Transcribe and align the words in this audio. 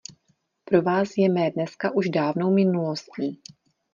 Pro 0.65 0.81
vás 0.81 1.17
je 1.17 1.29
mé 1.29 1.51
dneska 1.51 1.91
už 1.91 2.09
dávnou 2.09 2.53
minulostí. 2.53 3.41